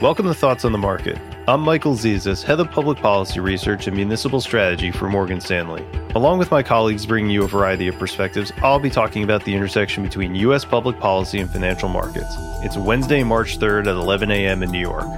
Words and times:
Welcome 0.00 0.26
to 0.26 0.34
Thoughts 0.34 0.64
on 0.64 0.70
the 0.70 0.78
Market. 0.78 1.18
I'm 1.48 1.60
Michael 1.60 1.94
Zezas, 1.94 2.44
Head 2.44 2.60
of 2.60 2.70
Public 2.70 2.98
Policy 2.98 3.40
Research 3.40 3.88
and 3.88 3.96
Municipal 3.96 4.40
Strategy 4.40 4.92
for 4.92 5.08
Morgan 5.08 5.40
Stanley. 5.40 5.84
Along 6.14 6.38
with 6.38 6.52
my 6.52 6.62
colleagues 6.62 7.04
bringing 7.04 7.32
you 7.32 7.42
a 7.42 7.48
variety 7.48 7.88
of 7.88 7.98
perspectives, 7.98 8.52
I'll 8.58 8.78
be 8.78 8.90
talking 8.90 9.24
about 9.24 9.44
the 9.44 9.52
intersection 9.52 10.04
between 10.04 10.36
U.S. 10.36 10.64
public 10.64 11.00
policy 11.00 11.40
and 11.40 11.50
financial 11.50 11.88
markets. 11.88 12.32
It's 12.62 12.76
Wednesday, 12.76 13.24
March 13.24 13.58
3rd 13.58 13.88
at 13.88 13.96
11 13.96 14.30
a.m. 14.30 14.62
in 14.62 14.70
New 14.70 14.78
York. 14.78 15.08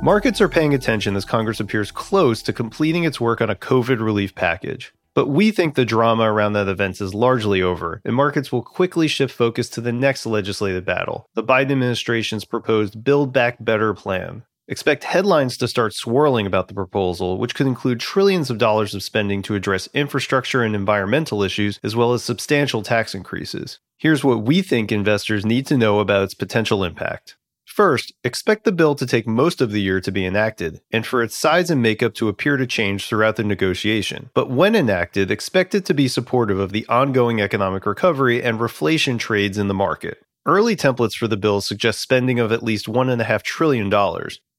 Markets 0.00 0.40
are 0.40 0.48
paying 0.48 0.74
attention 0.74 1.16
as 1.16 1.24
Congress 1.24 1.58
appears 1.58 1.90
close 1.90 2.42
to 2.42 2.52
completing 2.52 3.02
its 3.02 3.20
work 3.20 3.40
on 3.40 3.50
a 3.50 3.56
COVID 3.56 3.98
relief 3.98 4.36
package. 4.36 4.94
But 5.18 5.30
we 5.30 5.50
think 5.50 5.74
the 5.74 5.84
drama 5.84 6.32
around 6.32 6.52
that 6.52 6.68
event 6.68 7.00
is 7.00 7.12
largely 7.12 7.60
over, 7.60 8.00
and 8.04 8.14
markets 8.14 8.52
will 8.52 8.62
quickly 8.62 9.08
shift 9.08 9.34
focus 9.34 9.68
to 9.70 9.80
the 9.80 9.90
next 9.90 10.26
legislative 10.26 10.84
battle 10.84 11.26
the 11.34 11.42
Biden 11.42 11.72
administration's 11.72 12.44
proposed 12.44 13.02
Build 13.02 13.32
Back 13.32 13.56
Better 13.58 13.92
plan. 13.94 14.44
Expect 14.68 15.02
headlines 15.02 15.56
to 15.56 15.66
start 15.66 15.92
swirling 15.92 16.46
about 16.46 16.68
the 16.68 16.74
proposal, 16.74 17.36
which 17.36 17.56
could 17.56 17.66
include 17.66 17.98
trillions 17.98 18.48
of 18.48 18.58
dollars 18.58 18.94
of 18.94 19.02
spending 19.02 19.42
to 19.42 19.56
address 19.56 19.88
infrastructure 19.92 20.62
and 20.62 20.76
environmental 20.76 21.42
issues, 21.42 21.80
as 21.82 21.96
well 21.96 22.12
as 22.12 22.22
substantial 22.22 22.82
tax 22.84 23.12
increases. 23.12 23.80
Here's 23.96 24.22
what 24.22 24.42
we 24.42 24.62
think 24.62 24.92
investors 24.92 25.44
need 25.44 25.66
to 25.66 25.76
know 25.76 25.98
about 25.98 26.22
its 26.22 26.34
potential 26.34 26.84
impact. 26.84 27.36
First, 27.78 28.12
expect 28.24 28.64
the 28.64 28.72
bill 28.72 28.96
to 28.96 29.06
take 29.06 29.28
most 29.28 29.60
of 29.60 29.70
the 29.70 29.80
year 29.80 30.00
to 30.00 30.10
be 30.10 30.26
enacted, 30.26 30.80
and 30.90 31.06
for 31.06 31.22
its 31.22 31.36
size 31.36 31.70
and 31.70 31.80
makeup 31.80 32.12
to 32.14 32.28
appear 32.28 32.56
to 32.56 32.66
change 32.66 33.06
throughout 33.06 33.36
the 33.36 33.44
negotiation. 33.44 34.30
But 34.34 34.50
when 34.50 34.74
enacted, 34.74 35.30
expect 35.30 35.76
it 35.76 35.84
to 35.84 35.94
be 35.94 36.08
supportive 36.08 36.58
of 36.58 36.72
the 36.72 36.84
ongoing 36.88 37.40
economic 37.40 37.86
recovery 37.86 38.42
and 38.42 38.58
reflation 38.58 39.16
trades 39.16 39.58
in 39.58 39.68
the 39.68 39.74
market. 39.74 40.18
Early 40.44 40.74
templates 40.74 41.14
for 41.14 41.28
the 41.28 41.36
bill 41.36 41.60
suggest 41.60 42.00
spending 42.00 42.40
of 42.40 42.50
at 42.50 42.64
least 42.64 42.86
$1.5 42.86 43.42
trillion. 43.44 43.86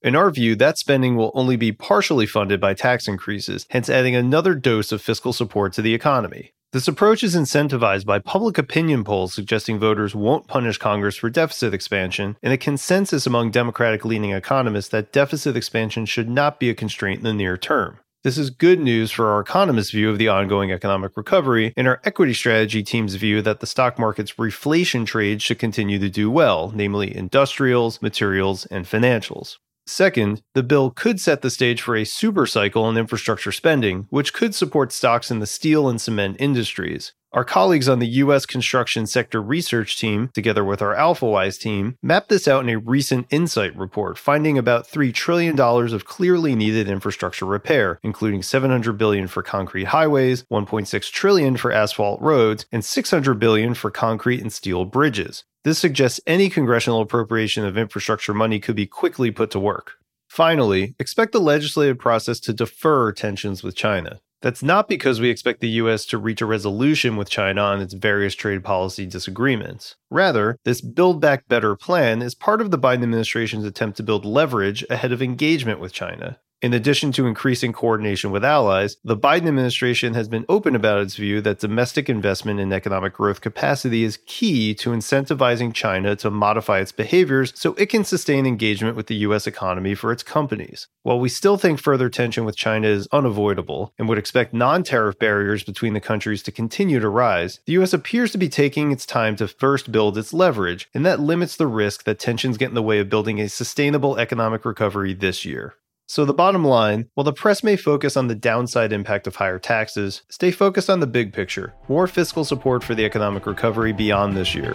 In 0.01 0.15
our 0.15 0.31
view, 0.31 0.55
that 0.55 0.77
spending 0.77 1.17
will 1.17 1.33
only 1.35 1.57
be 1.57 1.73
partially 1.73 2.25
funded 2.25 2.61
by 2.61 2.73
tax 2.73 3.05
increases, 3.05 3.65
hence 3.71 3.89
adding 3.89 4.15
another 4.15 4.55
dose 4.55 4.93
of 4.93 5.01
fiscal 5.01 5.33
support 5.33 5.73
to 5.73 5.81
the 5.81 5.93
economy. 5.93 6.53
This 6.71 6.87
approach 6.87 7.23
is 7.23 7.35
incentivized 7.35 8.05
by 8.05 8.19
public 8.19 8.59
opinion 8.59 9.03
polls 9.03 9.33
suggesting 9.33 9.79
voters 9.79 10.13
won't 10.13 10.45
punish 10.45 10.77
Congress 10.77 11.15
for 11.15 11.27
deficit 11.27 11.73
expansion, 11.73 12.37
and 12.43 12.53
a 12.53 12.57
consensus 12.57 13.25
among 13.25 13.49
Democratic 13.49 14.05
leaning 14.05 14.33
economists 14.33 14.89
that 14.89 15.11
deficit 15.11 15.57
expansion 15.57 16.05
should 16.05 16.29
not 16.29 16.59
be 16.59 16.69
a 16.69 16.75
constraint 16.75 17.21
in 17.21 17.23
the 17.23 17.33
near 17.33 17.57
term. 17.57 17.97
This 18.23 18.37
is 18.37 18.51
good 18.51 18.79
news 18.79 19.09
for 19.09 19.31
our 19.31 19.39
economists' 19.39 19.89
view 19.89 20.11
of 20.11 20.19
the 20.19 20.27
ongoing 20.27 20.71
economic 20.71 21.17
recovery 21.17 21.73
and 21.75 21.87
our 21.87 22.01
equity 22.03 22.35
strategy 22.35 22.83
team's 22.83 23.15
view 23.15 23.41
that 23.41 23.61
the 23.61 23.65
stock 23.65 23.97
market's 23.97 24.33
reflation 24.33 25.07
trades 25.07 25.41
should 25.41 25.57
continue 25.57 25.97
to 25.97 26.09
do 26.09 26.29
well, 26.29 26.71
namely 26.75 27.15
industrials, 27.15 27.99
materials, 27.99 28.67
and 28.67 28.85
financials. 28.85 29.57
Second, 29.89 30.43
the 30.53 30.61
bill 30.61 30.91
could 30.91 31.19
set 31.19 31.41
the 31.41 31.49
stage 31.49 31.81
for 31.81 31.95
a 31.95 32.03
supercycle 32.03 32.87
in 32.89 32.95
infrastructure 32.95 33.51
spending, 33.51 34.05
which 34.11 34.33
could 34.33 34.53
support 34.53 34.91
stocks 34.91 35.31
in 35.31 35.39
the 35.39 35.47
steel 35.47 35.89
and 35.89 35.99
cement 35.99 36.37
industries. 36.39 37.13
Our 37.31 37.43
colleagues 37.43 37.87
on 37.87 37.99
the 37.99 38.07
U.S. 38.07 38.47
construction 38.47 39.05
sector 39.05 39.39
research 39.39 39.99
team, 39.99 40.31
together 40.33 40.63
with 40.63 40.81
our 40.81 40.95
AlphaWise 40.95 41.59
team, 41.59 41.95
mapped 42.01 42.29
this 42.29 42.47
out 42.47 42.63
in 42.63 42.69
a 42.69 42.79
recent 42.79 43.27
Insight 43.29 43.75
report, 43.75 44.17
finding 44.17 44.57
about 44.57 44.87
$3 44.87 45.13
trillion 45.13 45.59
of 45.59 46.05
clearly 46.05 46.55
needed 46.55 46.89
infrastructure 46.89 47.45
repair, 47.45 47.99
including 48.01 48.41
700 48.41 48.93
billion 48.93 49.27
for 49.27 49.43
concrete 49.43 49.85
highways, 49.85 50.43
1.6 50.51 51.11
trillion 51.11 51.55
for 51.55 51.71
asphalt 51.71 52.19
roads, 52.19 52.65
and 52.71 52.83
600 52.83 53.35
billion 53.35 53.75
for 53.75 53.91
concrete 53.91 54.41
and 54.41 54.51
steel 54.51 54.85
bridges. 54.85 55.43
This 55.63 55.77
suggests 55.77 56.21
any 56.25 56.49
congressional 56.49 57.01
appropriation 57.01 57.65
of 57.65 57.77
infrastructure 57.77 58.33
money 58.33 58.59
could 58.59 58.75
be 58.75 58.87
quickly 58.87 59.29
put 59.29 59.51
to 59.51 59.59
work. 59.59 59.93
Finally, 60.29 60.95
expect 60.99 61.33
the 61.33 61.39
legislative 61.39 61.97
process 61.97 62.39
to 62.41 62.53
defer 62.53 63.11
tensions 63.11 63.61
with 63.61 63.75
China. 63.75 64.21
That's 64.41 64.63
not 64.63 64.87
because 64.87 65.19
we 65.19 65.29
expect 65.29 65.59
the 65.59 65.67
US 65.81 66.05
to 66.05 66.17
reach 66.17 66.41
a 66.41 66.45
resolution 66.45 67.17
with 67.17 67.29
China 67.29 67.61
on 67.61 67.81
its 67.81 67.93
various 67.93 68.35
trade 68.35 68.63
policy 68.63 69.05
disagreements. 69.05 69.97
Rather, 70.09 70.55
this 70.63 70.79
Build 70.79 71.19
Back 71.19 71.49
Better 71.49 71.75
plan 71.75 72.21
is 72.21 72.35
part 72.35 72.61
of 72.61 72.71
the 72.71 72.79
Biden 72.79 73.03
administration's 73.03 73.65
attempt 73.65 73.97
to 73.97 74.03
build 74.03 74.23
leverage 74.23 74.85
ahead 74.89 75.11
of 75.11 75.21
engagement 75.21 75.81
with 75.81 75.91
China. 75.91 76.39
In 76.61 76.73
addition 76.73 77.13
to 77.13 77.25
increasing 77.25 77.71
coordination 77.71 78.31
with 78.31 78.43
allies, 78.43 78.97
the 79.01 79.15
Biden 79.15 79.47
administration 79.47 80.13
has 80.13 80.27
been 80.27 80.43
open 80.49 80.75
about 80.75 80.99
its 80.99 81.15
view 81.15 81.39
that 81.39 81.59
domestic 81.59 82.09
investment 82.09 82.59
in 82.59 82.73
economic 82.73 83.13
growth 83.13 83.39
capacity 83.39 84.03
is 84.03 84.19
key 84.25 84.75
to 84.75 84.89
incentivizing 84.89 85.73
China 85.73 86.17
to 86.17 86.29
modify 86.29 86.79
its 86.79 86.91
behaviors 86.91 87.53
so 87.55 87.75
it 87.75 87.85
can 87.85 88.03
sustain 88.03 88.45
engagement 88.45 88.97
with 88.97 89.07
the 89.07 89.15
U.S. 89.15 89.47
economy 89.47 89.95
for 89.95 90.11
its 90.11 90.21
companies. 90.21 90.89
While 91.03 91.21
we 91.21 91.29
still 91.29 91.55
think 91.55 91.79
further 91.79 92.09
tension 92.09 92.43
with 92.43 92.57
China 92.57 92.89
is 92.89 93.07
unavoidable 93.13 93.93
and 93.97 94.09
would 94.09 94.17
expect 94.17 94.53
non 94.53 94.83
tariff 94.83 95.17
barriers 95.17 95.63
between 95.63 95.93
the 95.93 96.01
countries 96.01 96.43
to 96.43 96.51
continue 96.51 96.99
to 96.99 97.07
rise, 97.07 97.61
the 97.67 97.73
U.S. 97.73 97.93
appears 97.93 98.33
to 98.33 98.37
be 98.37 98.49
taking 98.49 98.91
its 98.91 99.05
time 99.05 99.37
to 99.37 99.47
first 99.47 99.93
build 99.93 100.17
its 100.17 100.33
leverage, 100.33 100.89
and 100.93 101.05
that 101.05 101.21
limits 101.21 101.55
the 101.55 101.67
risk 101.67 102.03
that 102.03 102.19
tensions 102.19 102.57
get 102.57 102.67
in 102.67 102.75
the 102.75 102.83
way 102.83 102.99
of 102.99 103.09
building 103.09 103.39
a 103.39 103.47
sustainable 103.47 104.17
economic 104.17 104.65
recovery 104.65 105.13
this 105.13 105.45
year. 105.45 105.75
So, 106.11 106.25
the 106.25 106.33
bottom 106.33 106.65
line 106.65 107.07
while 107.13 107.23
the 107.23 107.31
press 107.31 107.61
may 107.63 107.75
focus 107.75 108.17
on 108.17 108.29
the 108.29 108.33
downside 108.33 108.91
impact 108.91 109.27
of 109.27 109.35
higher 109.35 109.59
taxes, 109.59 110.23
stay 110.27 110.49
focused 110.49 110.89
on 110.89 111.01
the 111.01 111.05
big 111.05 111.33
picture 111.33 111.75
more 111.87 112.07
fiscal 112.07 112.43
support 112.43 112.83
for 112.83 112.95
the 112.95 113.05
economic 113.05 113.45
recovery 113.45 113.93
beyond 113.93 114.35
this 114.35 114.55
year. 114.55 114.73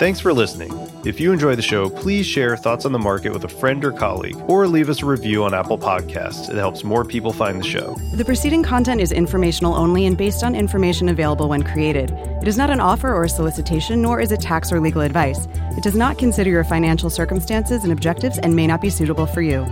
Thanks 0.00 0.18
for 0.18 0.32
listening. 0.32 0.72
If 1.04 1.20
you 1.20 1.32
enjoy 1.32 1.54
the 1.54 1.62
show, 1.62 1.88
please 1.88 2.26
share 2.26 2.56
thoughts 2.56 2.84
on 2.84 2.90
the 2.90 2.98
market 2.98 3.32
with 3.32 3.44
a 3.44 3.48
friend 3.48 3.84
or 3.84 3.92
colleague, 3.92 4.36
or 4.48 4.66
leave 4.66 4.88
us 4.88 5.02
a 5.02 5.06
review 5.06 5.44
on 5.44 5.54
Apple 5.54 5.78
Podcasts. 5.78 6.50
It 6.50 6.56
helps 6.56 6.82
more 6.82 7.04
people 7.04 7.32
find 7.32 7.60
the 7.60 7.64
show. 7.64 7.94
The 8.16 8.24
preceding 8.24 8.64
content 8.64 9.00
is 9.00 9.12
informational 9.12 9.76
only 9.76 10.06
and 10.06 10.18
based 10.18 10.42
on 10.42 10.56
information 10.56 11.08
available 11.08 11.48
when 11.48 11.62
created. 11.62 12.10
It 12.10 12.48
is 12.48 12.58
not 12.58 12.70
an 12.70 12.80
offer 12.80 13.14
or 13.14 13.22
a 13.22 13.28
solicitation, 13.28 14.02
nor 14.02 14.20
is 14.20 14.32
it 14.32 14.40
tax 14.40 14.72
or 14.72 14.80
legal 14.80 15.02
advice. 15.02 15.46
It 15.76 15.84
does 15.84 15.94
not 15.94 16.18
consider 16.18 16.50
your 16.50 16.64
financial 16.64 17.08
circumstances 17.08 17.84
and 17.84 17.92
objectives 17.92 18.40
and 18.40 18.56
may 18.56 18.66
not 18.66 18.80
be 18.80 18.90
suitable 18.90 19.26
for 19.26 19.42
you. 19.42 19.64